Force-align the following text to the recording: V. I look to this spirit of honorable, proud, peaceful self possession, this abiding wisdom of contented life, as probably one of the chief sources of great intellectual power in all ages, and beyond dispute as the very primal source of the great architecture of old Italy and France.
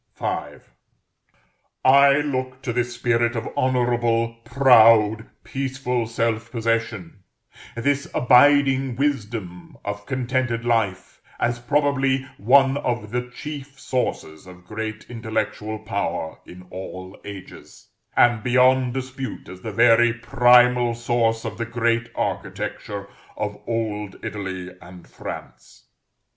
V. 0.17 0.25
I 1.85 2.13
look 2.21 2.63
to 2.63 2.73
this 2.73 2.95
spirit 2.95 3.35
of 3.35 3.47
honorable, 3.55 4.35
proud, 4.45 5.27
peaceful 5.43 6.07
self 6.07 6.49
possession, 6.51 7.21
this 7.75 8.07
abiding 8.15 8.95
wisdom 8.95 9.77
of 9.85 10.07
contented 10.07 10.65
life, 10.65 11.21
as 11.39 11.59
probably 11.59 12.25
one 12.39 12.77
of 12.77 13.11
the 13.11 13.29
chief 13.29 13.79
sources 13.79 14.47
of 14.47 14.65
great 14.65 15.05
intellectual 15.07 15.77
power 15.77 16.39
in 16.47 16.63
all 16.71 17.15
ages, 17.23 17.87
and 18.17 18.41
beyond 18.41 18.95
dispute 18.95 19.47
as 19.47 19.61
the 19.61 19.71
very 19.71 20.11
primal 20.13 20.95
source 20.95 21.45
of 21.45 21.59
the 21.59 21.65
great 21.67 22.09
architecture 22.15 23.07
of 23.37 23.55
old 23.67 24.15
Italy 24.25 24.71
and 24.81 25.07
France. 25.07 25.85